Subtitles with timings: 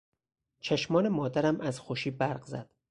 [0.59, 2.69] چشمان مادرم از خوشی برق زد.